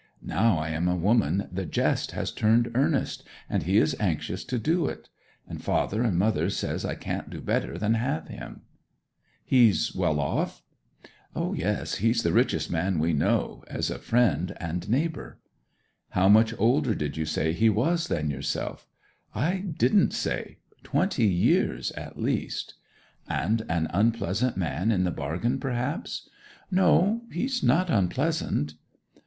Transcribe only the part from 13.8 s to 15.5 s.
a friend and neighbour.'